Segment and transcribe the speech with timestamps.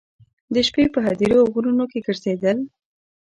[0.53, 2.57] د شپې په هدیرو او غرونو کې ګرځېدل.